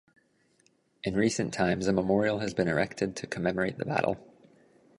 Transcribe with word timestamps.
In 1.03 1.15
recent 1.15 1.53
times 1.53 1.85
a 1.85 1.93
memorial 1.93 2.39
has 2.39 2.55
been 2.55 2.67
erected 2.67 3.15
to 3.17 3.27
commemorate 3.27 3.77
the 3.77 3.85
battle. 3.85 4.17